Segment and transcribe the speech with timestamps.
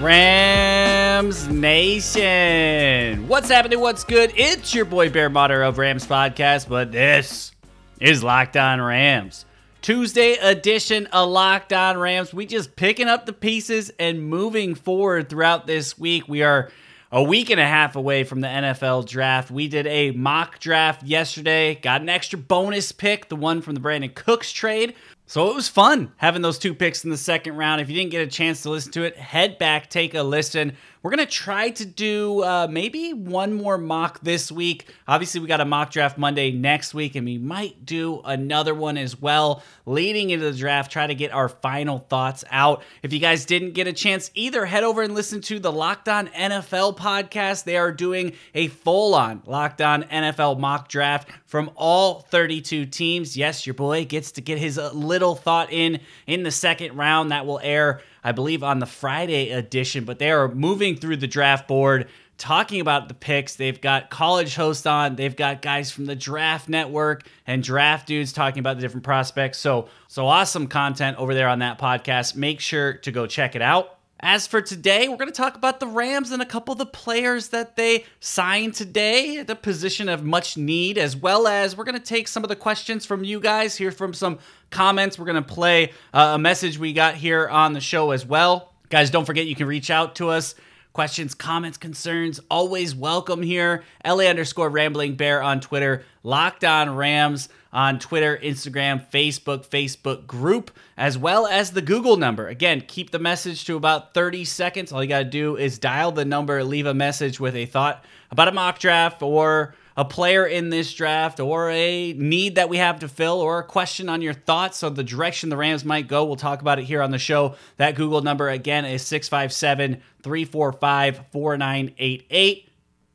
[0.00, 3.28] Rams Nation.
[3.28, 3.80] What's happening?
[3.80, 4.32] What's good?
[4.34, 7.52] It's your boy Bear Motter of Rams Podcast, but this
[8.00, 9.44] is Locked On Rams.
[9.82, 12.32] Tuesday edition of Locked On Rams.
[12.32, 16.26] We just picking up the pieces and moving forward throughout this week.
[16.26, 16.70] We are
[17.12, 19.50] a week and a half away from the NFL draft.
[19.50, 23.80] We did a mock draft yesterday, got an extra bonus pick, the one from the
[23.80, 24.94] Brandin Cooks trade.
[25.30, 27.80] So it was fun having those two picks in the second round.
[27.80, 30.72] If you didn't get a chance to listen to it, head back, take a listen.
[31.02, 34.92] We're going to try to do uh, maybe one more mock this week.
[35.08, 38.98] Obviously, we got a mock draft Monday next week, and we might do another one
[38.98, 40.92] as well leading into the draft.
[40.92, 42.82] Try to get our final thoughts out.
[43.02, 46.10] If you guys didn't get a chance either, head over and listen to the Locked
[46.10, 47.64] On NFL podcast.
[47.64, 53.38] They are doing a full on Locked On NFL mock draft from all 32 teams.
[53.38, 57.30] Yes, your boy gets to get his uh, little thought in in the second round.
[57.30, 61.26] That will air I believe, on the Friday edition, but they are moving through the
[61.26, 63.54] draft board, talking about the picks.
[63.54, 68.32] They've got college hosts on, they've got guys from the Draft Network and draft dudes
[68.32, 69.58] talking about the different prospects.
[69.58, 72.36] So, so awesome content over there on that podcast.
[72.36, 73.99] Make sure to go check it out.
[74.22, 76.84] As for today, we're going to talk about the Rams and a couple of the
[76.84, 81.84] players that they signed today at the position of much need, as well as we're
[81.84, 84.38] going to take some of the questions from you guys, hear from some
[84.68, 85.18] comments.
[85.18, 88.74] We're going to play uh, a message we got here on the show as well.
[88.90, 90.54] Guys, don't forget you can reach out to us.
[90.92, 93.84] Questions, comments, concerns, always welcome here.
[94.04, 100.72] LA underscore rambling bear on Twitter, locked on Rams on Twitter, Instagram, Facebook, Facebook group,
[100.96, 102.48] as well as the Google number.
[102.48, 104.90] Again, keep the message to about 30 seconds.
[104.90, 108.04] All you got to do is dial the number, leave a message with a thought
[108.32, 112.78] about a mock draft or a player in this draft or a need that we
[112.78, 116.08] have to fill or a question on your thoughts of the direction the Rams might
[116.08, 116.24] go.
[116.24, 117.54] We'll talk about it here on the show.
[117.76, 122.66] That Google number again is 657 345 4988.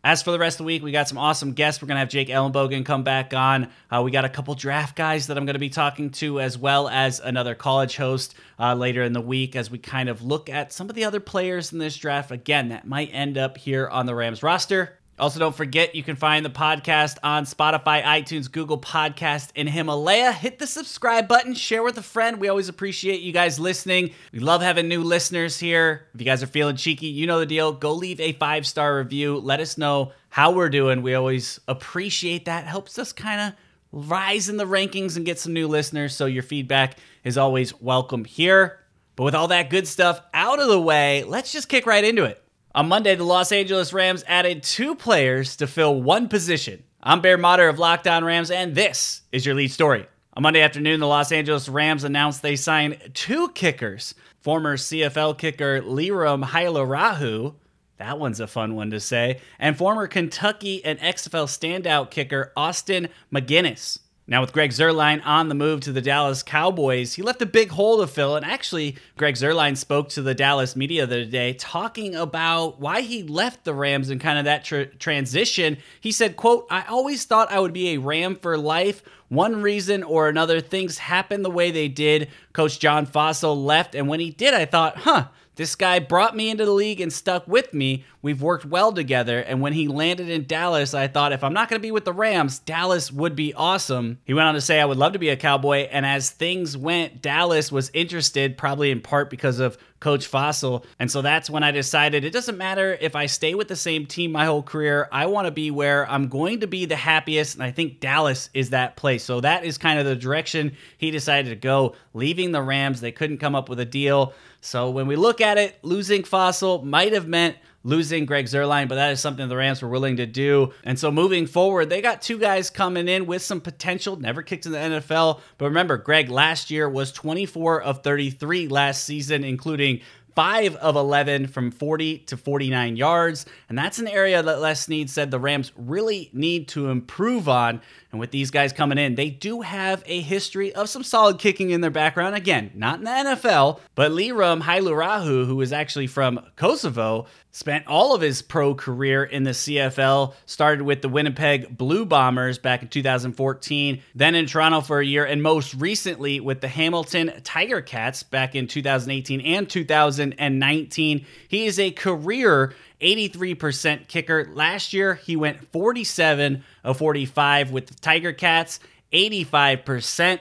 [0.04, 1.82] As for the rest of the week, we got some awesome guests.
[1.82, 3.72] We're going to have Jake Ellenbogen come back on.
[3.90, 6.56] Uh, we got a couple draft guys that I'm going to be talking to, as
[6.56, 10.52] well as another college host uh, later in the week as we kind of look
[10.52, 13.88] at some of the other players in this draft, again, that might end up here
[13.88, 15.00] on the Rams roster.
[15.18, 20.34] Also, don't forget you can find the podcast on Spotify, iTunes, Google Podcast, and Himalaya.
[20.34, 22.38] Hit the subscribe button, share with a friend.
[22.38, 24.12] We always appreciate you guys listening.
[24.34, 26.08] We love having new listeners here.
[26.14, 27.72] If you guys are feeling cheeky, you know the deal.
[27.72, 29.38] Go leave a five star review.
[29.38, 31.02] Let us know how we're doing.
[31.02, 32.66] We always appreciate that.
[32.66, 33.54] Helps us kind of
[33.94, 36.14] rise in the rankings and get some new listeners.
[36.14, 38.82] So your feedback is always welcome here.
[39.16, 42.26] But with all that good stuff out of the way, let's just kick right into
[42.26, 42.45] it.
[42.76, 46.84] On Monday, the Los Angeles Rams added two players to fill one position.
[47.02, 50.06] I'm Bear Motter of Locked On Rams, and this is your lead story.
[50.34, 54.14] On Monday afternoon, the Los Angeles Rams announced they signed two kickers.
[54.42, 57.56] Former CFL kicker Lirim Hajrullahu,
[57.96, 63.08] that one's a fun one to say, and former Kentucky and XFL standout kicker Austin
[63.34, 64.00] MacGinnis.
[64.28, 67.70] Now, with Greg Zuerlein on the move to the Dallas Cowboys, he left a big
[67.70, 68.36] hole to fill.
[68.36, 73.02] And actually, Greg Zuerlein spoke to the Dallas media the other day talking about why
[73.02, 75.78] he left the Rams and kind of that tr- transition.
[76.02, 79.04] He said, quote, I always thought I would be a Ram for life.
[79.30, 82.30] One reason or another, things happened the way they did.
[82.52, 83.94] Coach John Fassel left.
[83.94, 87.12] And when he did, I thought, huh, this guy brought me into the league and
[87.12, 88.04] stuck with me.
[88.22, 89.40] We've worked well together.
[89.40, 92.06] And when he landed in Dallas, I thought if I'm not going to be with
[92.06, 94.20] the Rams, Dallas would be awesome.
[94.26, 95.88] He went on to say, I would love to be a Cowboy.
[95.92, 100.86] And as things went, Dallas was interested, probably in part because of Coach Fassel.
[101.00, 104.06] And so that's when I decided it doesn't matter if I stay with the same
[104.06, 105.08] team my whole career.
[105.12, 107.56] I want to be where I'm going to be the happiest.
[107.56, 109.24] And I think Dallas is that place.
[109.24, 113.02] So that is kind of the direction he decided to go, leaving the Rams.
[113.02, 114.34] They couldn't come up with a deal.
[114.66, 118.96] So when we look at it, losing Fassel might have meant losing Greg Zuerlein, but
[118.96, 120.74] that is something the Rams were willing to do.
[120.84, 124.66] And so moving forward, they got two guys coming in with some potential, never kicked
[124.66, 125.40] in the NFL.
[125.60, 130.02] But remember, Greg last year was 24 of 33 last season, including
[130.36, 133.46] 5 of 11 from 40 to 49 yards.
[133.70, 137.82] And that's an area that Les Snead said the Rams really need to improve on.
[138.16, 141.72] And with these guys coming in, they do have a history of some solid kicking
[141.72, 142.34] in their background.
[142.34, 148.16] Again, not in the NFL, but Lirim Hajrullahu, who is actually from Kosovo, spent all
[148.16, 152.88] of his pro career in the CFL, started with the Winnipeg Blue Bombers back in
[152.88, 158.24] 2014, then in Toronto for a year, and most recently with the Hamilton Tiger Cats
[158.24, 161.26] back in 2018 and 2019.
[161.50, 164.50] He is a career 83% kicker.
[164.54, 168.80] Last year, he went 47 of 45 with the Tiger Cats,
[169.14, 170.40] 85%.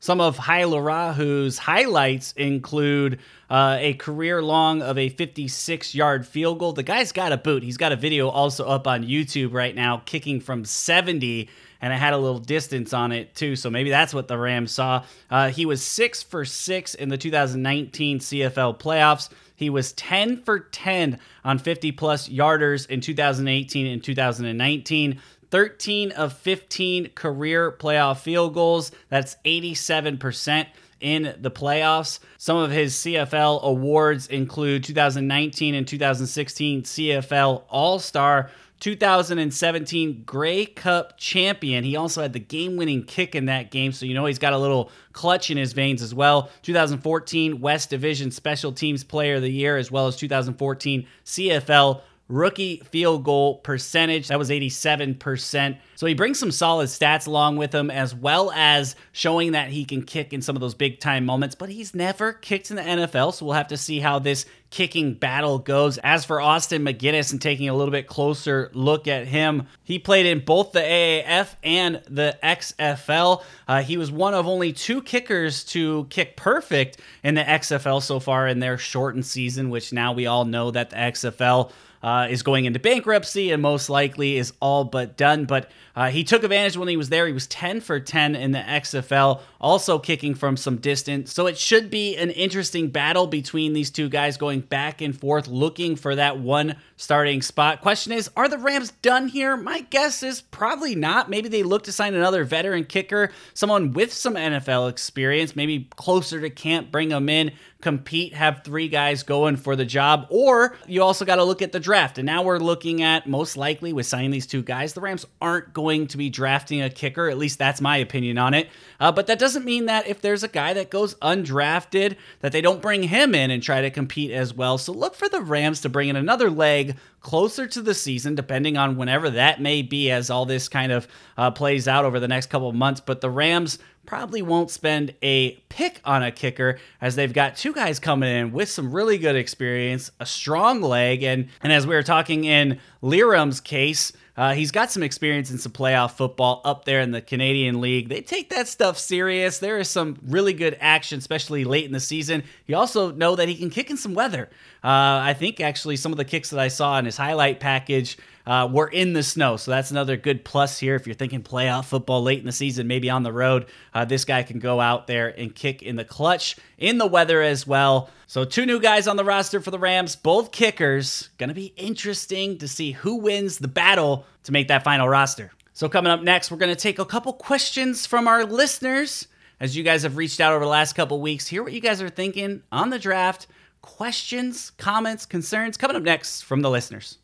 [0.00, 3.18] Some of Hajrullahu highlights include
[3.50, 6.72] uh, a career long of a 56 yard field goal.
[6.72, 7.64] The guy's got a boot.
[7.64, 11.48] He's got a video also up on YouTube right now, kicking from 70
[11.80, 13.56] and it had a little distance on it too.
[13.56, 15.04] So maybe that's what the Rams saw.
[15.30, 19.28] Uh, he was six for six in the 2019 CFL playoffs.
[19.58, 25.20] He was 10 for 10 on 50 plus yarders in 2018 and 2019.
[25.50, 28.92] 13 of 15 career playoff field goals.
[29.08, 30.68] That's 87%
[31.00, 32.20] in the playoffs.
[32.36, 38.52] Some of his CFL awards include 2019 and 2016 CFL All Star.
[38.80, 41.84] 2017 Grey Cup champion.
[41.84, 44.52] He also had the game winning kick in that game, so you know he's got
[44.52, 46.50] a little clutch in his veins as well.
[46.62, 52.82] 2014 West Division Special Teams Player of the Year, as well as 2014 CFL rookie
[52.90, 54.28] field goal percentage.
[54.28, 55.78] That was 87%.
[55.94, 59.84] So he brings some solid stats along with him, as well as showing that he
[59.84, 62.82] can kick in some of those big time moments, but he's never kicked in the
[62.82, 63.34] NFL.
[63.34, 65.98] So we'll have to see how this kicking battle goes.
[65.98, 70.26] As for Austin MacGinnis and taking a little bit closer look at him, he played
[70.26, 73.42] in both the AAF and the XFL.
[73.66, 78.20] Uh, he was one of only two kickers to kick perfect in the XFL so
[78.20, 81.72] far in their shortened season, which now we all know that the XFL
[82.02, 85.44] uh, is going into bankruptcy and most likely is all but done.
[85.44, 87.26] But uh, he took advantage when he was there.
[87.26, 91.32] He was 10 for 10 in the XFL, also kicking from some distance.
[91.32, 95.48] So it should be an interesting battle between these two guys going back and forth,
[95.48, 97.80] looking for that one starting spot.
[97.80, 99.56] Question is, are the Rams done here?
[99.56, 101.30] My guess is probably not.
[101.30, 106.40] Maybe they look to sign another veteran kicker, someone with some NFL experience, maybe closer
[106.40, 110.26] to camp, bring them in, compete, have three guys going for the job.
[110.30, 112.18] Or you also got to look at the draft.
[112.18, 115.72] And now we're looking at most likely with signing these two guys, the Rams aren't
[115.72, 117.28] going to be drafting a kicker.
[117.28, 118.68] At least that's my opinion on it.
[119.00, 122.60] Uh, but that doesn't mean that if there's a guy that goes undrafted, that they
[122.60, 124.78] don't bring him in and try to compete as well.
[124.78, 128.76] So look for the Rams to bring in another leg closer to the season, depending
[128.76, 132.28] on whenever that may be, as all this kind of uh, plays out over the
[132.28, 133.00] next couple of months.
[133.00, 137.74] But the Rams probably won't spend a pick on a kicker as they've got two
[137.74, 141.94] guys coming in with some really good experience, a strong leg, and and as we
[141.94, 146.84] were talking in Lirim's case, uh, he's got some experience in some playoff football up
[146.84, 148.08] there in the Canadian League.
[148.08, 149.58] They take that stuff serious.
[149.58, 152.44] There is some really good action, especially late in the season.
[152.68, 154.48] You also know that he can kick in some weather.
[154.84, 158.16] Uh, I think actually some of the kicks that I saw in his highlight package
[158.48, 159.58] uh, we're in the snow.
[159.58, 160.94] So that's another good plus here.
[160.94, 164.24] If you're thinking playoff football late in the season, maybe on the road, uh, this
[164.24, 168.08] guy can go out there and kick in the clutch in the weather as well.
[168.26, 171.28] So, two new guys on the roster for the Rams, both kickers.
[171.36, 175.52] Going to be interesting to see who wins the battle to make that final roster.
[175.74, 179.28] So, coming up next, we're going to take a couple questions from our listeners.
[179.60, 182.00] As you guys have reached out over the last couple weeks, hear what you guys
[182.00, 183.46] are thinking on the draft.
[183.82, 187.18] Questions, comments, concerns coming up next from the listeners.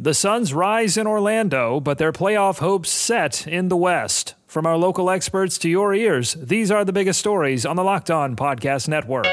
[0.00, 4.36] The Suns rise in Orlando, but their playoff hopes set in the West.
[4.46, 8.08] From our local experts to your ears, these are the biggest stories on the Locked
[8.08, 9.26] On Podcast Network.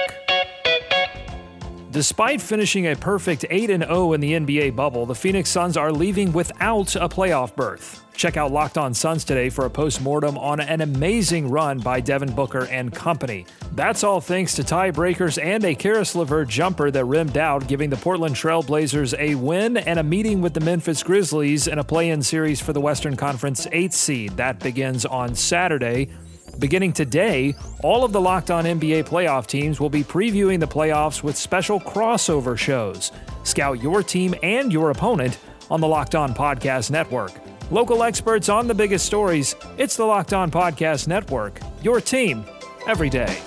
[1.92, 6.34] Despite finishing a perfect 8 0 in the NBA bubble, the Phoenix Suns are leaving
[6.34, 8.04] without a playoff berth.
[8.16, 12.32] Check out Locked On Suns today for a post-mortem on an amazing run by Devin
[12.32, 13.46] Booker and company.
[13.74, 17.98] That's all thanks to tiebreakers and a Caris LeVert jumper that rimmed out, giving the
[17.98, 22.24] Portland Trail Blazers a win and a meeting with the Memphis Grizzlies in a play-in
[22.24, 24.38] series for the Western Conference 8th seed.
[24.38, 26.10] That begins on Saturday.
[26.58, 27.54] Beginning today,
[27.84, 31.82] all of the Locked On NBA playoff teams will be previewing the playoffs with special
[31.82, 33.12] crossover shows.
[33.44, 35.38] Scout your team and your opponent
[35.70, 37.45] on the Locked On Podcast Network.
[37.72, 39.56] Local experts on the biggest stories.
[39.80, 41.60] It's the Locked On Podcast Network.
[41.82, 42.46] Your team
[42.86, 43.40] every day.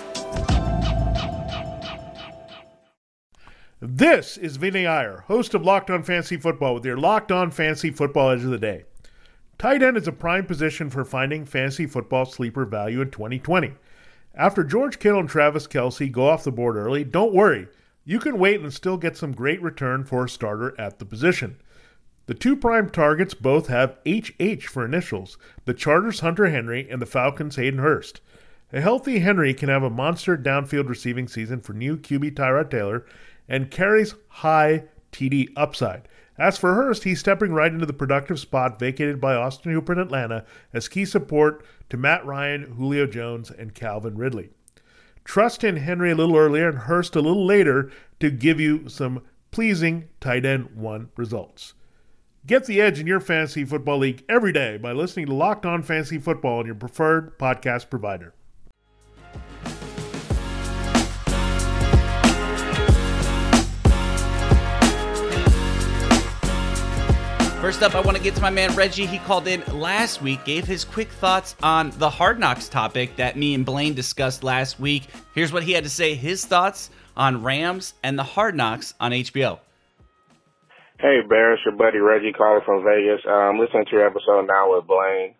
[3.79, 7.91] This is Vinnie Iyer, host of Locked On Fantasy Football, with your Locked On Fantasy
[7.91, 8.83] Football Edge of the Day.
[9.57, 13.71] Tight end is a prime position for finding fantasy football sleeper value in 2020.
[14.35, 17.69] After George Kittle and Travis Kelce go off the board early, don't worry.
[18.03, 21.55] You can wait and still get some great return for a starter at the position.
[22.29, 27.07] The two prime targets both have HH for initials the Chargers' Hunter Henry and the
[27.07, 28.21] Falcons' Hayden Hurst.
[28.71, 33.03] A healthy Henry can have a monster downfield receiving season for new QB Tyrod Taylor
[33.47, 36.07] and carries high TD upside.
[36.37, 39.99] As for Hurst, he's stepping right into the productive spot vacated by Austin Hooper in
[39.99, 44.51] Atlanta as key support to Matt Ryan, Julio Jones, and Calvin Ridley.
[45.25, 49.23] Trust in Henry a little earlier and Hurst a little later to give you some
[49.49, 51.73] pleasing tight end one results.
[52.49, 55.83] Get the edge in your fantasy football league every day by listening to Locked On
[55.83, 58.33] Fantasy Football on your preferred podcast provider.
[67.61, 69.05] First up, I want to get to my man Reggie.
[69.05, 73.37] He called in last week, gave his quick thoughts on the Hard Knocks topic that
[73.37, 75.03] me and Blaine discussed last week.
[75.35, 79.11] Here's what he had to say his thoughts on Rams and the Hard Knocks on
[79.11, 79.59] HBO.
[80.99, 83.23] Hey, Bear, it's your buddy Reggie calling from Vegas.
[83.23, 85.31] I'm listening to your episode now with Blaine.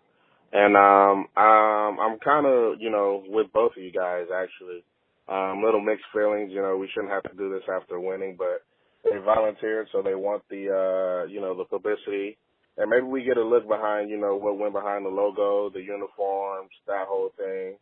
[0.56, 4.80] And um, um, I'm kind of, you know, with both of you guys, actually.
[5.28, 6.48] Um, little mixed feelings.
[6.50, 8.64] You know, we shouldn't have to do this after winning, but
[9.04, 12.38] they volunteered, so they want the uh, you know the publicity,
[12.78, 15.84] and maybe we get a look behind you know what went behind the logo, the
[15.84, 17.76] uniforms, that whole thing.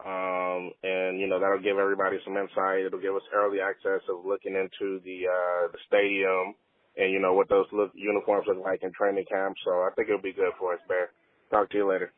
[0.00, 2.86] Um, and you know that'll give everybody some insight.
[2.86, 6.56] It'll give us early access of looking into the uh, the stadium
[6.98, 9.56] and you know what those look uniforms look like in training camp.
[9.64, 11.10] So I think it'll be good for us, Bear.
[11.50, 12.12] Talk to you later.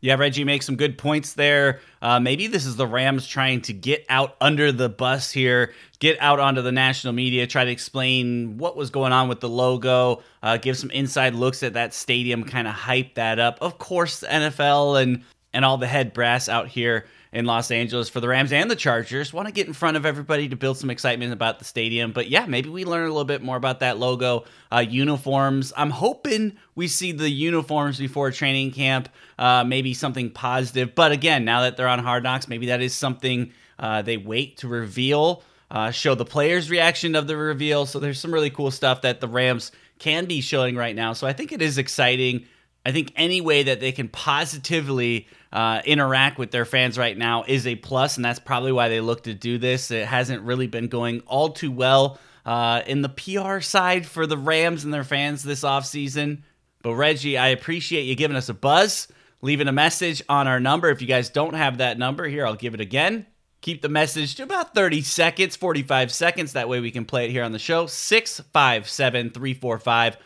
[0.00, 1.80] Yeah, Reggie makes some good points there.
[2.02, 6.18] Uh, maybe this is the Rams trying to get out under the bus here, get
[6.20, 10.22] out onto the national media, try to explain what was going on with the logo,
[10.42, 13.58] uh, give some inside looks at that stadium, kind of hype that up.
[13.62, 15.24] Of course, NFL and
[15.56, 18.76] and all the head brass out here in Los Angeles for the Rams and the
[18.76, 19.32] Chargers.
[19.32, 22.12] Want to get in front of everybody to build some excitement about the stadium.
[22.12, 25.72] But yeah, maybe we learn a little bit more about that logo, uh, uniforms.
[25.74, 29.08] I'm hoping we see the uniforms before training camp,
[29.38, 30.94] uh, maybe something positive.
[30.94, 34.58] But again, now that they're on Hard Knocks, maybe that is something uh, they wait
[34.58, 35.42] to reveal.
[35.70, 37.86] Uh, show the players' reaction of the reveal.
[37.86, 41.14] So there's some really cool stuff that the Rams can be showing right now.
[41.14, 42.46] So I think it is exciting.
[42.86, 47.44] I think any way that they can positively uh, interact with their fans right now
[47.46, 49.90] is a plus, and that's probably why they look to do this.
[49.90, 54.36] It hasn't really been going all too well uh, in the PR side for the
[54.36, 56.42] Rams and their fans this offseason.
[56.82, 59.08] But Reggie, I appreciate you giving us a buzz,
[59.42, 60.88] leaving a message on our number.
[60.90, 63.26] If you guys don't have that number, here, I'll give it again.
[63.62, 66.52] Keep the message to about 30 seconds, 45 seconds.
[66.52, 67.86] That way we can play it here on the show.
[67.86, 70.16] 657 345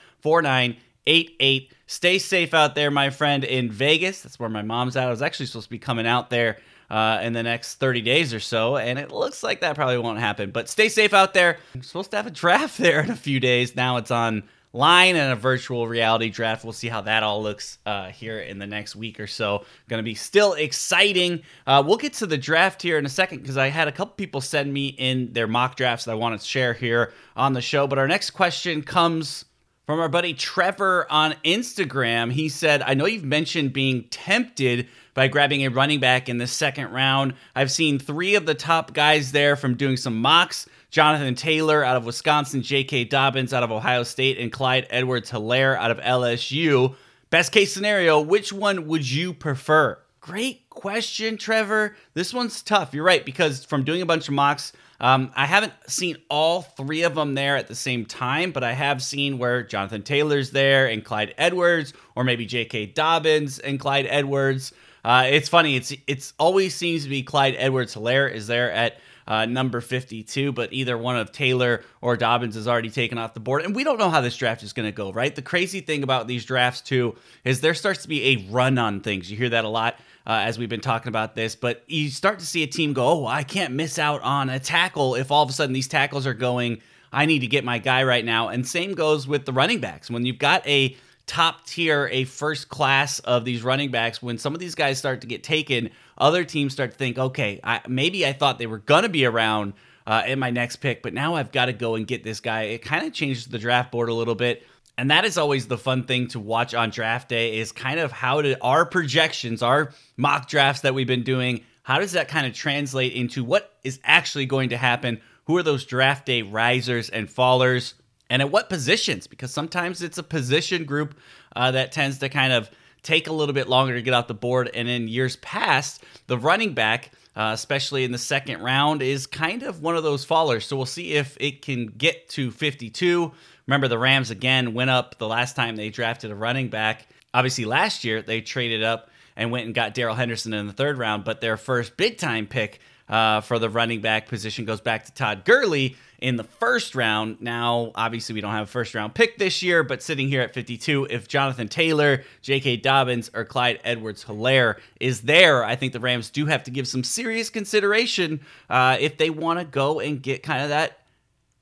[1.07, 1.73] 4988.
[1.87, 4.23] Stay safe out there, my friend, in Vegas.
[4.23, 5.07] That's where my mom's at.
[5.07, 6.59] I was actually supposed to be coming out there
[6.91, 10.19] uh, in the next 30 days or so, and it looks like that probably won't
[10.19, 10.51] happen.
[10.51, 11.59] But stay safe out there.
[11.75, 13.75] I'm supposed to have a draft there in a few days.
[13.75, 16.65] Now it's on line and a virtual reality draft.
[16.65, 19.65] We'll see how that all looks uh, here in the next week or so.
[19.89, 21.43] Going to be still exciting.
[21.67, 24.15] Uh, we'll get to the draft here in a second because I had a couple
[24.15, 27.61] people send me in their mock drafts that I want to share here on the
[27.61, 27.87] show.
[27.87, 29.45] But our next question comes
[29.91, 32.31] from our buddy Trevor on Instagram.
[32.31, 36.47] He said, I know you've mentioned being tempted by grabbing a running back in the
[36.47, 37.35] second round.
[37.57, 40.69] I've seen three of the top guys there from doing some mocks.
[40.91, 43.07] Jonathan Taylor out of Wisconsin, J.K.
[43.07, 46.95] Dobbins out of Ohio State, and Clyde Edwards Helaire out of LSU.
[47.31, 49.99] Best case scenario, which one would you prefer?
[50.21, 51.97] Great question, Trevor.
[52.15, 52.95] This one's tough.
[52.95, 57.03] You're right, because from doing a bunch of mocks, um, I haven't seen all three
[57.03, 60.87] of them there at the same time, but I have seen where Jonathan Taylor's there
[60.87, 62.87] and Clyde Edwards, or maybe J.K.
[62.87, 64.73] Dobbins and Clyde Edwards.
[65.03, 65.77] Uh, it's funny.
[65.77, 70.53] It's it's always seems to be Clyde Edwards Helaire is there at uh, number 52,
[70.53, 73.63] but either one of Taylor or Dobbins is already taken off the board.
[73.63, 75.33] And we don't know how this draft is going to go, right?
[75.33, 79.01] The crazy thing about these drafts, too, is there starts to be a run on
[79.01, 79.31] things.
[79.31, 79.97] You hear that a lot.
[80.27, 83.07] Uh, as we've been talking about this, but you start to see a team go,
[83.07, 86.27] oh, I can't miss out on a tackle if all of a sudden these tackles
[86.27, 86.83] are going.
[87.13, 88.49] I need to get my guy right now.
[88.49, 90.11] And same goes with the running backs.
[90.11, 90.97] When you've got a
[91.27, 95.21] top tier, a first class of these running backs, when some of these guys start
[95.23, 98.79] to get taken, other teams start to think, okay, I, maybe I thought they were
[98.79, 99.73] going to be around
[100.07, 102.63] uh, in my next pick, but now I've got to go and get this guy.
[102.63, 104.67] It kind of changes the draft board a little bit.
[104.99, 108.13] And that is always the fun thing to watch on draft day is kind of
[108.13, 112.47] how did our projections, our mock drafts that we've been doing, how does that kind
[112.47, 115.21] of translate into what is actually going to happen?
[115.47, 117.95] Who are those draft day risers and fallers?
[118.29, 119.27] And at what positions?
[119.27, 121.17] Because sometimes it's a position group
[121.57, 122.71] uh, that tends to kind of
[123.03, 124.71] take a little bit longer to get off the board.
[124.73, 129.63] And in years past, the running back, uh, especially in the second round, is kind
[129.63, 130.65] of one of those fallers.
[130.65, 133.33] So we'll see if it can get to 52.
[133.67, 137.07] Remember, the Rams again went up the last time they drafted a running back.
[137.33, 140.99] Obviously, last year they traded up and went and got Darrell Henderson in the third
[140.99, 145.05] round, but their first big time pick uh, for the running back position goes back
[145.05, 147.41] to Todd Gurley in the first round.
[147.41, 150.55] Now, obviously, we don't have a first round pick this year, but sitting here at
[150.55, 152.79] 52, if Jonathan Taylor, J.K.
[152.79, 156.87] Dobbins, or Clyde Edwards Helaire is there, I think the Rams do have to give
[156.87, 160.99] some serious consideration uh, if they want to go and get kind of that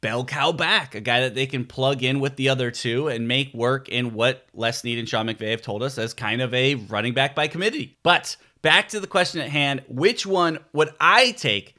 [0.00, 3.26] bell cow back, a guy that they can plug in with the other two and
[3.26, 6.54] make work in what Les Snead and Sean McVay have told us as kind of
[6.54, 7.96] a running back by committee.
[8.02, 11.74] But back to the question at hand which one would I take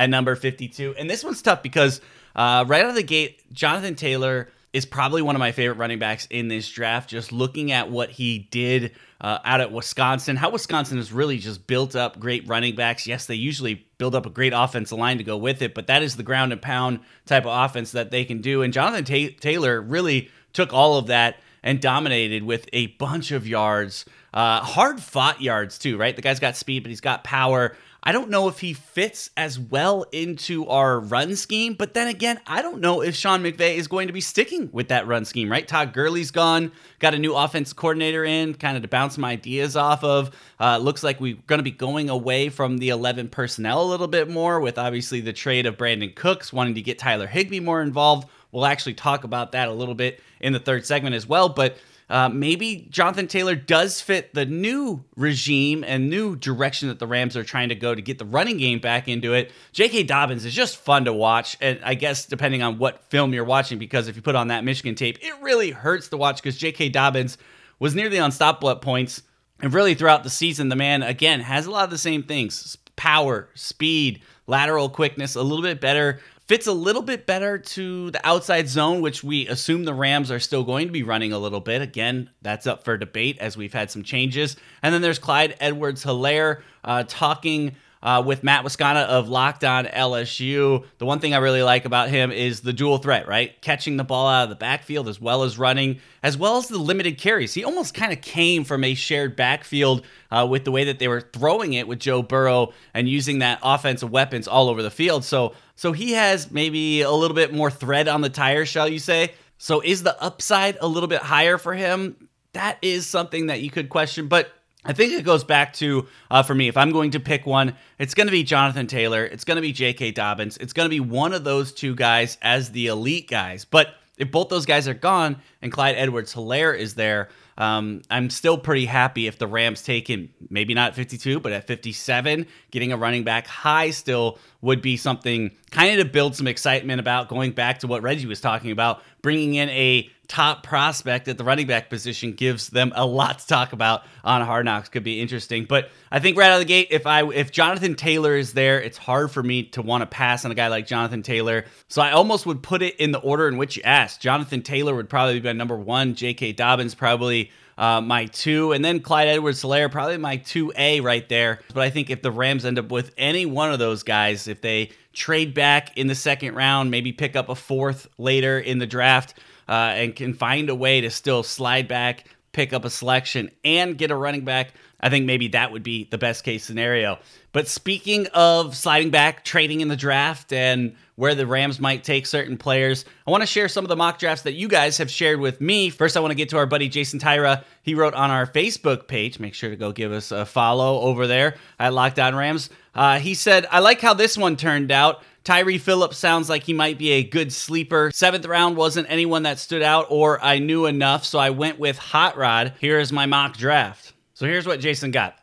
[0.00, 0.94] at number 52?
[0.98, 2.00] And this one's tough because
[2.34, 5.98] uh, right out of the gate, Jonathan Taylor is probably one of my favorite running
[5.98, 7.10] backs in this draft.
[7.10, 11.66] Just looking at what he did uh, out at Wisconsin, how Wisconsin has really just
[11.66, 13.06] built up great running backs.
[13.06, 16.02] Yes, they usually build up a great offensive line to go with it, but that
[16.02, 18.62] is the ground and pound type of offense that they can do.
[18.62, 23.46] And Jonathan Ta- Taylor really took all of that and dominated with a bunch of
[23.46, 26.16] yards, uh, hard fought yards too, right?
[26.16, 27.76] The guy's got speed, but he's got power.
[28.02, 32.40] I don't know if he fits as well into our run scheme, but then again,
[32.46, 35.50] I don't know if Sean McVay is going to be sticking with that run scheme,
[35.50, 35.68] right?
[35.68, 39.76] Todd Gurley's gone, got a new offense coordinator in, kind of to bounce some ideas
[39.76, 40.30] off of.
[40.58, 44.08] Uh, looks like we're going to be going away from the 11 personnel a little
[44.08, 47.82] bit more, with obviously the trade of Brandin Cooks wanting to get Tyler Higbee more
[47.82, 48.28] involved.
[48.50, 51.76] We'll actually talk about that a little bit in the third segment as well, but
[52.10, 57.36] uh, maybe Jonathan Taylor does fit the new regime and new direction that the Rams
[57.36, 59.52] are trying to go to get the running game back into it.
[59.72, 60.02] J.K.
[60.02, 63.78] Dobbins is just fun to watch, and I guess depending on what film you're watching,
[63.78, 66.88] because if you put on that Michigan tape, it really hurts to watch because J.K.
[66.88, 67.38] Dobbins
[67.78, 69.22] was nearly unstoppable at points.
[69.60, 72.76] And really, throughout the season, the man, again, has a lot of the same things
[72.96, 78.26] power, speed, lateral quickness, a little bit better fits a little bit better to the
[78.26, 81.60] outside zone, which we assume the Rams are still going to be running a little
[81.60, 81.80] bit.
[81.80, 84.56] Again, that's up for debate as we've had some changes.
[84.82, 89.84] And then there's Clyde Edwards Helaire uh, talking uh, with Matt Wascana of Locked On
[89.84, 90.84] LSU.
[90.98, 93.60] The one thing I really like about him is the dual threat, right?
[93.60, 96.78] Catching the ball out of the backfield as well as running, as well as the
[96.78, 97.54] limited carries.
[97.54, 101.08] He almost kind of came from a shared backfield uh, with the way that they
[101.08, 105.24] were throwing it with Joe Burrow and using that offensive weapons all over the field.
[105.24, 108.98] So, so he has maybe a little bit more thread on the tire, shall you
[108.98, 109.34] say?
[109.58, 112.28] So, is the upside a little bit higher for him?
[112.54, 114.50] That is something that you could question, but
[114.84, 117.74] I think it goes back to, uh, for me, if I'm going to pick one,
[117.98, 119.24] it's going to be Jonathan Taylor.
[119.24, 120.12] It's going to be J.K.
[120.12, 120.56] Dobbins.
[120.56, 123.64] It's going to be one of those two guys as the elite guys.
[123.66, 128.30] But if both those guys are gone and Clyde Edwards Helaire is there, um, I'm
[128.30, 132.46] still pretty happy if the Rams take him, maybe not at 52, but at 57,
[132.70, 137.00] getting a running back high still would be something kind of to build some excitement
[137.00, 141.36] about going back to what Reggie was talking about, bringing in a top prospect at
[141.36, 144.88] the running back position gives them a lot to talk about on Hard Knocks.
[144.88, 147.96] Could be interesting, but I think right out of the gate, if I if Jonathan
[147.96, 150.86] Taylor is there, it's hard for me to want to pass on a guy like
[150.86, 151.64] Jonathan Taylor.
[151.88, 154.20] So I almost would put it in the order in which you asked.
[154.20, 156.14] Jonathan Taylor would probably be my number one.
[156.14, 156.52] J.K.
[156.52, 157.50] Dobbins probably.
[157.80, 161.60] Uh, my two, and then Clyde Edwards Helaire, probably my 2A right there.
[161.72, 164.60] But I think if the Rams end up with any one of those guys, if
[164.60, 168.86] they trade back in the second round, maybe pick up a fourth later in the
[168.86, 169.32] draft,
[169.66, 173.96] uh, and can find a way to still slide back, pick up a selection, and
[173.96, 177.18] get a running back, I think maybe that would be the best case scenario.
[177.52, 182.26] But speaking of sliding back, trading in the draft, and where the Rams might take
[182.26, 185.10] certain players, I want to share some of the mock drafts that you guys have
[185.10, 185.90] shared with me.
[185.90, 187.64] First, I want to get to our buddy Jason Tyra.
[187.82, 189.40] He wrote on our Facebook page.
[189.40, 192.70] Make sure to go give us a follow over there at Locked On Rams.
[192.94, 195.22] Uh, he said, I like how this one turned out.
[195.42, 198.10] Tyree Phillips sounds like he might be a good sleeper.
[198.14, 201.98] Seventh round wasn't anyone that stood out or I knew enough, so I went with
[201.98, 202.74] Hot Rod.
[202.80, 204.12] Here is my mock draft.
[204.40, 205.36] So here's what Jason got.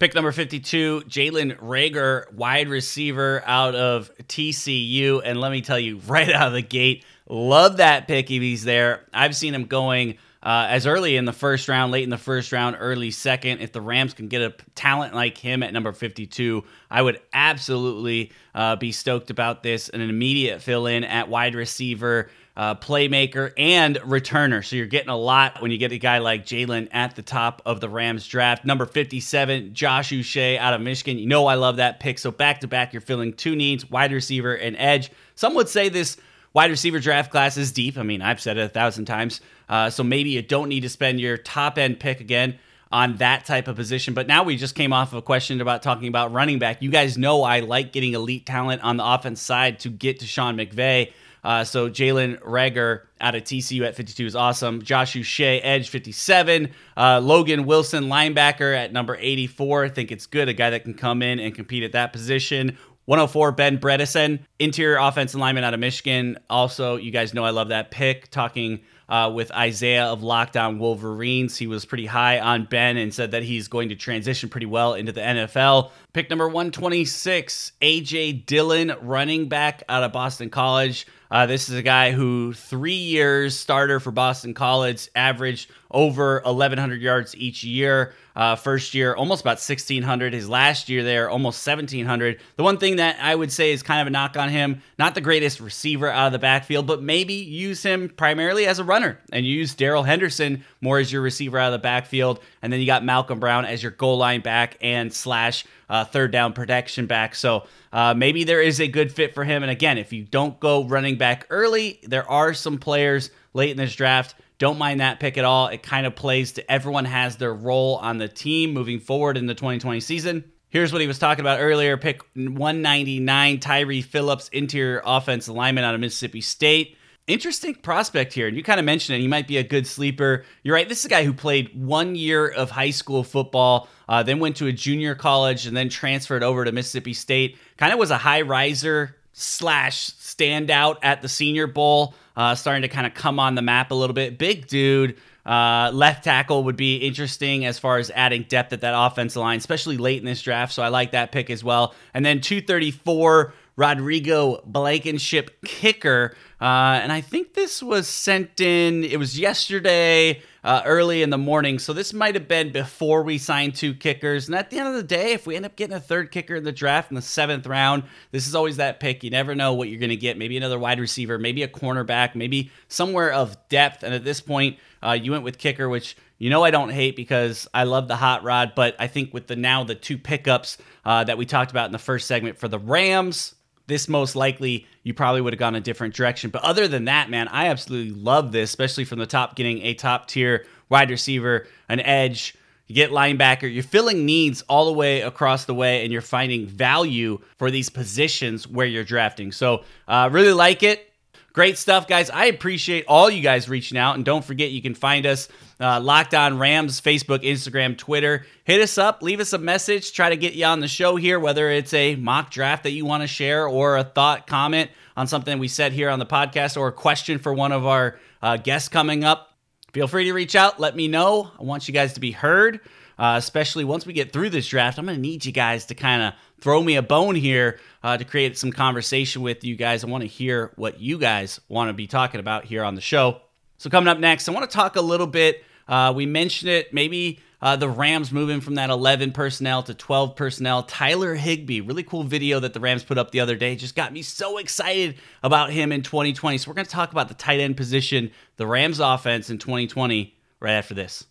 [0.00, 5.22] Pick number 52, Jalen Reagor, wide receiver out of TCU.
[5.24, 8.64] And let me tell you, right out of the gate, love that pick if he's
[8.64, 9.04] there.
[9.14, 12.50] I've seen him going uh, as early in the first round, late in the first
[12.50, 13.60] round, early second.
[13.60, 18.32] If the Rams can get a talent like him at number 52, I would absolutely
[18.52, 19.90] uh, be stoked about this.
[19.90, 24.62] An immediate fill in at wide receiver uh, playmaker, and returner.
[24.62, 27.62] So you're getting a lot when you get a guy like Jalen at the top
[27.64, 28.66] of the Rams draft.
[28.66, 31.16] Number 57, Josh Uche out of Michigan.
[31.16, 32.18] You know I love that pick.
[32.18, 35.10] So back to back, you're filling two needs wide receiver and edge.
[35.36, 36.18] Some would say this
[36.52, 37.96] wide receiver draft class is deep.
[37.96, 39.40] I mean, I've said it a thousand times.
[39.66, 42.58] Uh, so maybe you don't need to spend your top end pick again
[42.92, 44.12] on that type of position.
[44.12, 46.82] But now we just came off of a question about talking about running back.
[46.82, 50.26] You guys know I like getting elite talent on the offense side to get to
[50.26, 51.12] Sean McVay.
[51.42, 54.82] Uh, so Jalen Reagor out of TCU at 52 is awesome.
[54.82, 56.70] Josh Uche, edge 57.
[56.96, 59.84] Uh, Logan Wilson, linebacker at number 84.
[59.84, 60.48] I think it's good.
[60.48, 62.76] A guy that can come in and compete at that position.
[63.06, 66.38] 104, Ben Bredeson, interior offensive lineman out of Michigan.
[66.48, 68.30] Also, you guys know I love that pick.
[68.30, 71.56] Talking uh, with Isaiah of Locked On Wolverines.
[71.56, 74.94] He was pretty high on Ben and said that he's going to transition pretty well
[74.94, 75.90] into the NFL.
[76.12, 81.06] Pick number 126, AJ Dillon, running back out of Boston College.
[81.30, 87.00] Uh, this is a guy who three years starter for Boston College, averaged over 1,100
[87.00, 88.14] yards each year.
[88.36, 90.32] Uh, first year, almost about 1,600.
[90.32, 92.40] His last year there, almost 1,700.
[92.56, 95.14] The one thing that I would say is kind of a knock on him, not
[95.14, 99.18] the greatest receiver out of the backfield, but maybe use him primarily as a runner
[99.32, 102.40] and use Darrell Henderson more as your receiver out of the backfield.
[102.62, 106.30] And then you got Malcolm Brown as your goal line back and slash uh, third
[106.30, 107.34] down protection back.
[107.34, 109.62] So uh, maybe there is a good fit for him.
[109.62, 113.76] And again, if you don't go running back early, there are some players late in
[113.76, 114.36] this draft.
[114.60, 115.66] Don't mind that pick at all.
[115.66, 119.46] It kind of plays to everyone has their role on the team moving forward in
[119.46, 120.44] the 2020 season.
[120.68, 121.96] Here's what he was talking about earlier.
[121.96, 126.96] Pick 199, Tyree Phillips, interior offense lineman out of Mississippi State
[127.26, 128.48] interesting prospect here.
[128.48, 129.20] And you kind of mentioned it.
[129.20, 130.44] He might be a good sleeper.
[130.62, 130.88] You're right.
[130.88, 134.56] This is a guy who played one year of high school football, uh, then went
[134.56, 137.56] to a junior college, and then transferred over to Mississippi State.
[137.76, 142.88] Kind of was a high riser slash standout at the Senior Bowl, uh, starting to
[142.88, 144.38] kind of come on the map a little bit.
[144.38, 145.18] Big dude.
[145.44, 149.58] Uh, left tackle would be interesting as far as adding depth at that offensive line,
[149.58, 150.72] especially late in this draft.
[150.72, 151.94] So I like that pick as well.
[152.14, 156.34] And then 234 Rodrigo Blankenship kicker.
[156.62, 161.38] Uh, and I think this was sent in, it was yesterday uh, early in the
[161.38, 161.78] morning.
[161.78, 164.46] So this might have been before we signed two kickers.
[164.46, 166.56] And at the end of the day, if we end up getting a third kicker
[166.56, 169.24] in the draft in the seventh round, this is always that pick.
[169.24, 170.36] You never know what you're going to get.
[170.36, 174.02] Maybe another wide receiver, maybe a cornerback, maybe somewhere of depth.
[174.02, 177.16] And at this point, uh, you went with kicker, which you know I don't hate
[177.16, 178.72] because I love the hot rod.
[178.76, 181.92] But I think with the now the two pickups uh, that we talked about in
[181.92, 183.54] the first segment for the Rams,
[183.86, 186.50] this most likely you probably would have gone a different direction.
[186.50, 189.94] But other than that, man, I absolutely love this, especially from the top, getting a
[189.94, 192.54] top tier wide receiver, an edge.
[192.86, 196.66] You get linebacker, you're filling needs all the way across the way, and you're finding
[196.66, 199.52] value for these positions where you're drafting.
[199.52, 201.06] So, uh, really like it.
[201.52, 202.30] Great stuff, guys.
[202.30, 204.16] I appreciate all you guys reaching out.
[204.16, 205.48] And don't forget, you can find us
[205.80, 208.46] uh, Locked On Rams, Facebook, Instagram, Twitter.
[208.64, 211.40] Hit us up, leave us a message, try to get you on the show here,
[211.40, 215.26] whether it's a mock draft that you want to share or a thought, comment on
[215.26, 218.56] something we said here on the podcast or a question for one of our uh,
[218.56, 219.54] guests coming up.
[219.92, 220.78] Feel free to reach out.
[220.78, 221.50] Let me know.
[221.58, 222.80] I want you guys to be heard.
[223.18, 225.94] Uh, especially once we get through this draft, I'm going to need you guys to
[225.94, 230.02] kind of throw me a bone here uh, to create some conversation with you guys.
[230.02, 233.02] I want to hear what you guys want to be talking about here on the
[233.02, 233.42] show.
[233.76, 235.64] So, coming up next, I want to talk a little bit.
[235.90, 240.36] Uh, we mentioned it, maybe uh, the Rams moving from that 11 personnel to 12
[240.36, 240.84] personnel.
[240.84, 244.12] Tyler Higbee, really cool video that the Rams put up the other day, just got
[244.12, 246.58] me so excited about him in 2020.
[246.58, 250.34] So, we're going to talk about the tight end position, the Rams offense in 2020,
[250.60, 251.26] right after this.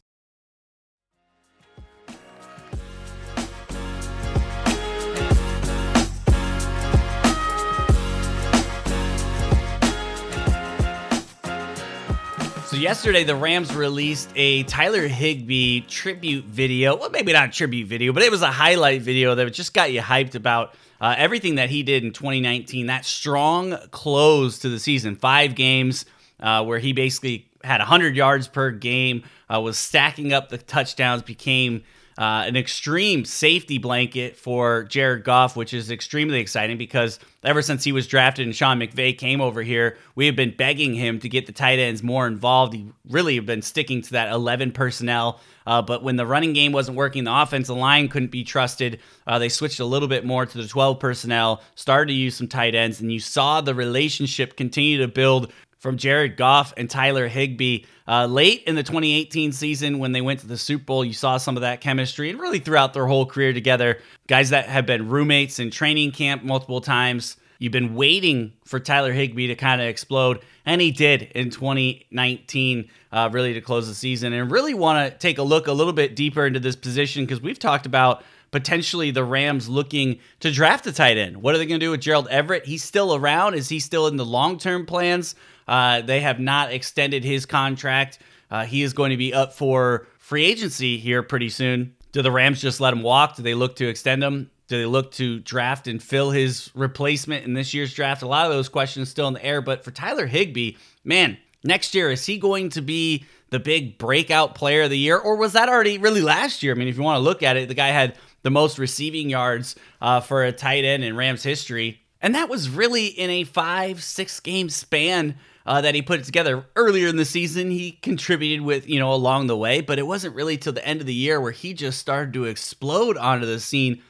[12.80, 16.96] Yesterday, the Rams released a Tyler Higbee tribute video.
[16.96, 19.92] Well, maybe not a tribute video, but it was a highlight video that just got
[19.92, 22.88] you hyped about uh, everything that he did in 2019.
[22.88, 26.06] That strong close to the season, five games
[26.40, 31.22] uh, where he basically had 100 yards per game, uh, was stacking up the touchdowns,
[31.22, 31.84] became
[32.20, 37.86] uh, an extreme safety blanket for Jared Goff, which is extremely exciting because ever since
[37.86, 41.30] he was drafted and Sean McVay came over here, we have been begging him to
[41.30, 42.74] get the tight ends more involved.
[42.74, 45.40] He really have been sticking to that 11 personnel.
[45.66, 49.00] Uh, but when the running game wasn't working, the offensive line couldn't be trusted.
[49.26, 52.50] Uh, they switched a little bit more to the 12 personnel, started to use some
[52.50, 57.28] tight ends, and you saw the relationship continue to build from Jared Goff and Tyler
[57.28, 57.86] Higbee.
[58.08, 61.38] Uh, late in the 2018 season, when they went to the Super Bowl, you saw
[61.38, 65.10] some of that chemistry, and really throughout their whole career together, guys that have been
[65.10, 67.38] roommates in training camp multiple times.
[67.60, 72.90] You've been waiting for Tyler Higbee to kind of explode, and he did in 2019,
[73.12, 74.32] uh, really to close the season.
[74.32, 77.42] And really want to take a look a little bit deeper into this position because
[77.42, 81.42] we've talked about potentially the Rams looking to draft a tight end.
[81.42, 82.66] What are they going to do with Gerald Everett?
[82.66, 83.56] He's still around.
[83.56, 85.36] Is he still in the long term plans?
[85.70, 88.18] Uh, they have not extended his contract.
[88.50, 91.96] Uh, he is going to be up for free agency here pretty soon.
[92.12, 93.36] Do the Rams just let him walk?
[93.36, 94.50] Do they look to extend him?
[94.68, 98.24] Do they look to draft and fill his replacement in this year's draft?
[98.24, 99.62] A lot of those questions still in the air.
[99.62, 104.56] But for Tyler Higbee, man, next year, is he going to be the big breakout
[104.56, 105.20] player of the year?
[105.20, 106.74] Or was that already really last year?
[106.74, 109.30] I mean, if you want to look at it, the guy had the most receiving
[109.30, 112.02] yards uh, for a tight end in Rams history.
[112.22, 115.36] And that was really in a five, six game span
[115.70, 117.70] uh, that he put it together earlier in the season.
[117.70, 121.00] He contributed with, you know, along the way, but it wasn't really till the end
[121.00, 124.02] of the year where he just started to explode onto the scene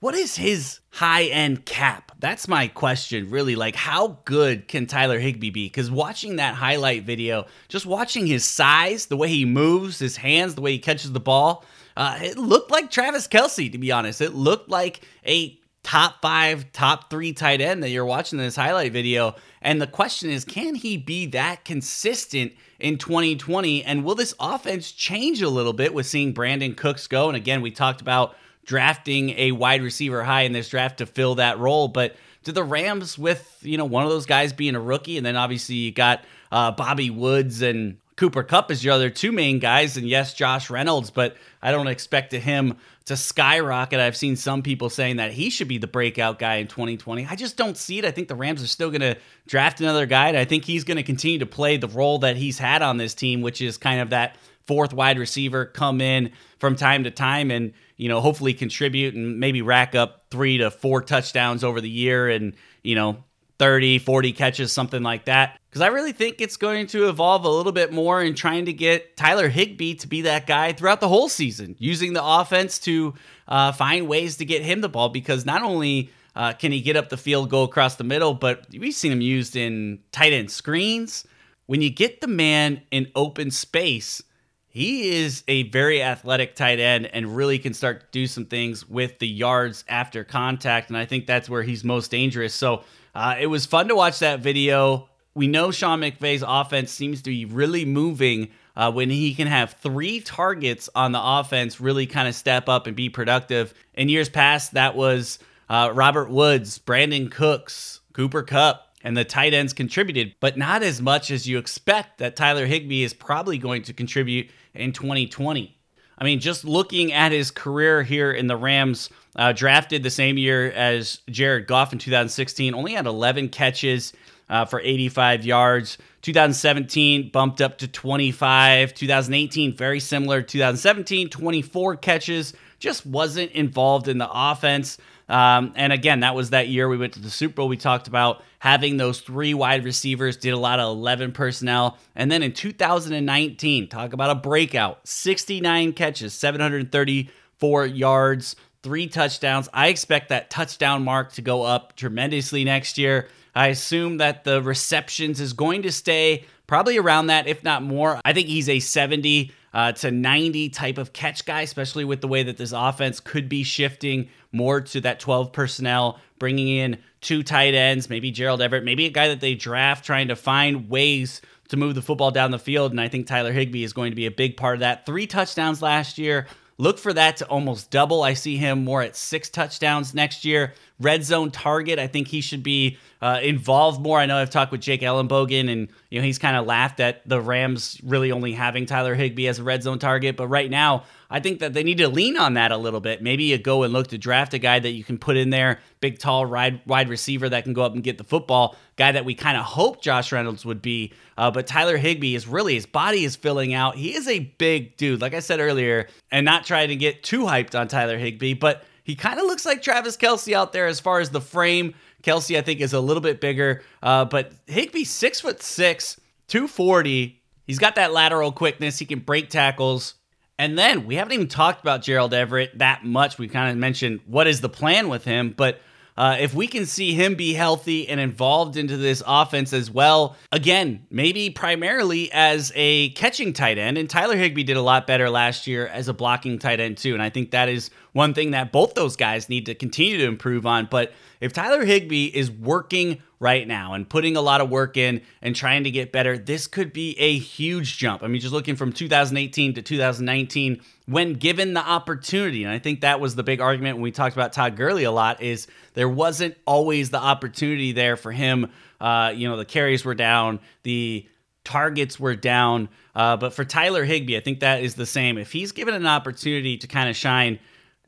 [0.00, 2.10] what is his high end cap?
[2.18, 3.54] That's my question, really.
[3.54, 5.66] Like, how good can Tyler Higbee be?
[5.66, 10.56] Because watching that highlight video, just watching his size, the way he moves, his hands,
[10.56, 11.64] the way he catches the ball,
[11.96, 14.20] uh, it looked like Travis Kelce, to be honest.
[14.20, 18.56] It looked like a top five, top three tight end that you're watching in this
[18.56, 19.36] highlight video.
[19.62, 23.84] And the question is, can he be that consistent in 2020?
[23.84, 27.28] And will this offense change a little bit with seeing Brandin Cooks go?
[27.28, 31.36] And again, we talked about drafting a wide receiver high in this draft to fill
[31.36, 31.88] that role.
[31.88, 35.24] But do the Rams, with you know one of those guys being a rookie, and
[35.24, 39.58] then obviously you got uh, Bobby Woods and Cooper Kupp is your other two main
[39.58, 44.00] guys, and yes, Josh Reynolds, but I don't expect him to skyrocket.
[44.00, 47.26] I've seen some people saying that he should be the breakout guy in 2020.
[47.28, 48.04] I just don't see it.
[48.04, 50.84] I think the Rams are still going to draft another guy, and I think he's
[50.84, 53.78] going to continue to play the role that he's had on this team, which is
[53.78, 57.72] kind of that fourth wide receiver, come in from time to time and
[58.02, 62.28] you know, hopefully contribute and maybe rack up three to four touchdowns over the year
[62.28, 63.22] and, you know,
[63.58, 65.58] 30, 40 catches, something like that.
[65.68, 68.72] Because I really think it's going to evolve a little bit more in trying to
[68.72, 73.14] get Tyler Higbee to be that guy throughout the whole season, using the offense to
[73.48, 75.08] uh, find ways to get him the ball.
[75.08, 78.66] Because not only uh, can he get up the field, go across the middle, but
[78.72, 81.26] we've seen him used in tight end screens.
[81.66, 84.22] When you get the man in open space,
[84.66, 88.88] he is a very athletic tight end and really can start to do some things
[88.88, 90.88] with the yards after contact.
[90.88, 92.54] And I think that's where he's most dangerous.
[92.54, 92.82] So
[93.14, 95.08] uh, it was fun to watch that video.
[95.34, 99.72] We know Sean McVay's offense seems to be really moving uh, when he can have
[99.74, 103.74] three targets on the offense, really kind of step up and be productive.
[103.94, 109.52] In years past, that was uh, Robert Woods, Brandin Cooks, Cooper Kupp, and the tight
[109.52, 113.82] ends contributed, but not as much as you expect that Tyler Higbee is probably going
[113.82, 115.76] to contribute in 2020.
[116.18, 120.38] I mean, just looking at his career here in the Rams, uh, drafted the same
[120.38, 124.12] year as Jared Goff in 2016, only had 11 catches
[124.48, 125.98] uh, for 85 yards.
[126.22, 128.94] 2017 bumped up to 25.
[128.94, 130.42] 2018, very similar.
[130.42, 132.52] 2017, 24 catches.
[132.78, 134.98] Just wasn't involved in the offense.
[135.28, 137.68] Um, and again, that was that year we went to the Super Bowl.
[137.68, 141.96] We talked about having those three wide receivers, did a lot of 11 personnel.
[142.14, 149.68] And then in 2019, talk about a breakout 69 catches, 734 yards, three touchdowns.
[149.72, 153.28] I expect that touchdown mark to go up tremendously next year.
[153.54, 158.20] I assume that the receptions is going to stay probably around that, if not more.
[158.24, 162.28] I think he's a 70 uh, to 90 type of catch guy, especially with the
[162.28, 167.42] way that this offense could be shifting more to that 12 personnel, bringing in two
[167.42, 171.40] tight ends, maybe Gerald Everett, maybe a guy that they draft, trying to find ways
[171.68, 172.90] to move the football down the field.
[172.90, 175.06] And I think Tyler Higbee is going to be a big part of that.
[175.06, 176.46] Three touchdowns last year.
[176.82, 178.24] Look for that to almost double.
[178.24, 180.74] I see him more at six touchdowns next year.
[180.98, 182.00] Red zone target.
[182.00, 184.18] I think he should be uh, involved more.
[184.18, 187.26] I know I've talked with Jake Ellenbogen, and you know he's kind of laughed at
[187.26, 190.36] the Rams really only having Tyler Higbee as a red zone target.
[190.36, 193.22] But right now, I think that they need to lean on that a little bit.
[193.22, 195.78] Maybe you go and look to draft a guy that you can put in there,
[196.00, 198.74] big, tall, wide, wide receiver that can go up and get the football.
[198.96, 201.12] Guy that we kind of hope Josh Reynolds would be.
[201.38, 203.94] Uh, but Tyler Higbee is really his body is filling out.
[203.94, 207.44] He is a big dude, like I said earlier, and not trying to get too
[207.44, 211.00] hyped on Tyler Higbee, but he kind of looks like Travis Kelce out there as
[211.00, 213.82] far as the frame Kelce, I think, is a little bit bigger.
[214.02, 217.40] Uh, but Higbee, six foot six, 240.
[217.66, 218.98] He's got that lateral quickness.
[218.98, 220.14] He can break tackles.
[220.58, 223.38] And then we haven't even talked about Gerald Everett that much.
[223.38, 225.80] We kind of mentioned what is the plan with him, but
[226.16, 230.36] uh, if we can see him be healthy and involved into this offense as well,
[230.50, 235.30] again, maybe primarily as a catching tight end, and Tyler Higbee did a lot better
[235.30, 238.50] last year as a blocking tight end too, and I think that is one thing
[238.50, 240.86] that both those guys need to continue to improve on.
[240.90, 245.20] But if Tyler Higbee is working right now and putting a lot of work in
[245.42, 248.22] and trying to get better, this could be a huge jump.
[248.22, 252.62] I mean, just looking from 2018 to 2019 when given the opportunity.
[252.62, 255.10] And I think that was the big argument when we talked about Todd Gurley a
[255.10, 258.70] lot is there wasn't always the opportunity there for him.
[259.00, 261.28] Uh, you know, the carries were down, the
[261.64, 262.88] targets were down.
[263.14, 265.36] Uh, but for Tyler Higbee, I think that is the same.
[265.36, 267.58] If he's given an opportunity to kind of shine,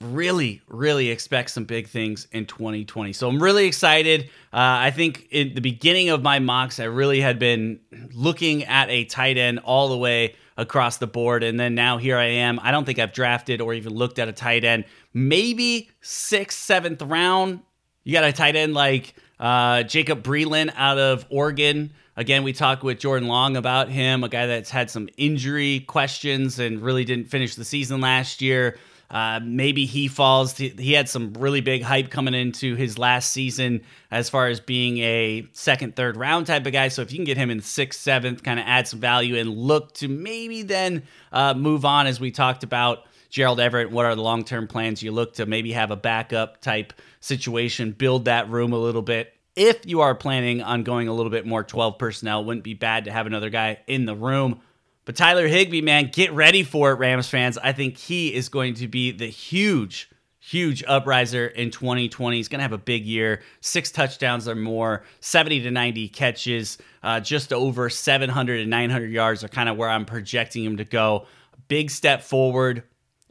[0.04, 3.12] really, really expect some big things in 2020.
[3.12, 4.24] So I'm really excited.
[4.52, 7.80] Uh, I think in the beginning of my mocks, I really had been
[8.12, 11.42] looking at a tight end all the way across the board.
[11.42, 12.60] And then now here I am.
[12.62, 14.84] I don't think I've drafted or even looked at a tight end.
[15.12, 17.60] Maybe sixth, seventh round.
[18.04, 21.92] You got a tight end like uh, Jacob Breeland out of Oregon.
[22.16, 26.60] Again, we talked with Jordan Long about him, a guy that's had some injury questions
[26.60, 28.78] and really didn't finish the season last year.
[29.10, 30.56] Uh, maybe he falls.
[30.56, 34.98] He had some really big hype coming into his last season as far as being
[34.98, 36.88] a second, third round type of guy.
[36.88, 39.50] So if you can get him in sixth, seventh, kind of add some value and
[39.50, 43.90] look to maybe then uh, move on as we talked about Gerald Everett.
[43.90, 45.02] What are the long term plans?
[45.02, 49.32] You look to maybe have a backup type situation, build that room a little bit.
[49.56, 53.04] If you are planning on going a little bit more 12 personnel, wouldn't be bad
[53.04, 54.60] to have another guy in the room.
[55.04, 57.58] But Tyler Higbee, man, get ready for it, Rams fans.
[57.58, 62.36] I think he is going to be the huge, huge upriser in 2020.
[62.36, 66.78] He's going to have a big year, six touchdowns or more, 70 to 90 catches,
[67.02, 70.84] uh, just over 700 and 900 yards are kind of where I'm projecting him to
[70.84, 71.26] go.
[71.68, 72.82] Big step forward.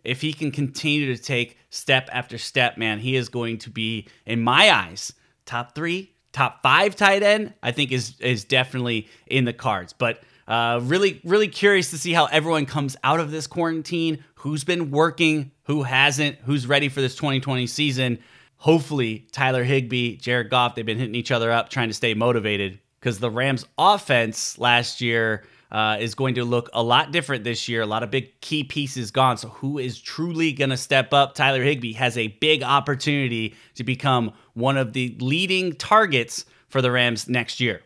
[0.03, 4.07] If he can continue to take step after step, man, he is going to be,
[4.25, 5.13] in my eyes,
[5.45, 7.53] top three, top five tight end.
[7.63, 12.11] I think is is definitely in the cards, but uh, really, really curious to see
[12.11, 14.23] how everyone comes out of this quarantine.
[14.35, 18.19] Who's been working, who hasn't, who's ready for this 2020 season.
[18.57, 22.79] Hopefully, Tyler Higbee, Jared Goff, they've been hitting each other up trying to stay motivated
[22.99, 25.43] because the Rams' offense last year
[25.73, 27.81] uh, is going to look a lot different this year.
[27.81, 29.37] A lot of big key pieces gone.
[29.37, 31.33] So, who is truly going to step up?
[31.33, 36.91] Tyler Higbee has a big opportunity to become one of the leading targets for the
[36.91, 37.81] Rams next year.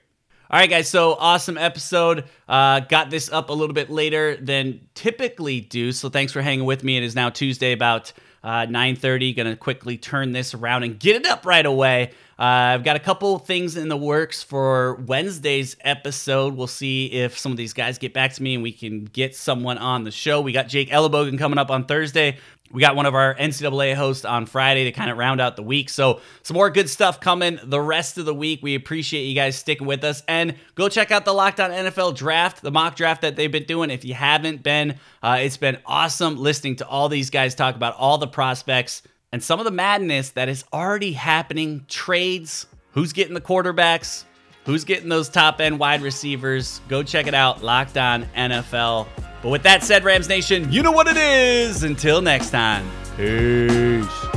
[0.49, 0.87] All right, guys.
[0.87, 2.23] So awesome episode.
[2.47, 5.91] Uh, got this up a little bit later than typically do.
[5.91, 6.95] So thanks for hanging with me.
[6.95, 8.13] It is now Tuesday, about
[8.45, 9.35] uh, 9:30.
[9.35, 12.11] Going to quickly turn this around and get it up right away.
[12.39, 16.55] Uh, I've got a couple things in the works for Wednesday's episode.
[16.55, 19.35] We'll see if some of these guys get back to me and we can get
[19.35, 20.41] someone on the show.
[20.41, 22.37] We got Jake Ellenbogen coming up on Thursday.
[22.71, 25.63] We got one of our NCAA hosts on Friday to kind of round out the
[25.63, 25.89] week.
[25.89, 28.59] So, some more good stuff coming the rest of the week.
[28.61, 30.21] We appreciate you guys sticking with us.
[30.27, 33.63] And go check out the Locked On NFL draft, the mock draft that they've been
[33.63, 33.89] doing.
[33.89, 37.95] If you haven't been, uh, it's been awesome listening to all these guys talk about
[37.95, 39.01] all the prospects
[39.37, 44.23] and some of the madness that is already happening trades, who's getting the quarterbacks,
[44.65, 46.81] who's getting those top end wide receivers.
[46.89, 49.05] Go check it out, Locked On NFL.
[49.43, 51.83] But with that said, Rams Nation, you know what it is.
[51.83, 54.36] Until next time, peace.